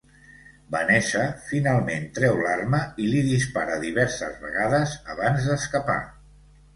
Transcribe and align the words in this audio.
Vanessa 0.75 1.25
finalment 1.49 2.07
treu 2.15 2.39
l'arma 2.45 2.79
i 3.03 3.09
li 3.11 3.21
dispara 3.27 3.77
diverses 3.83 4.39
vegades 4.47 4.95
abans 5.15 5.47
d'escapar. 5.51 5.99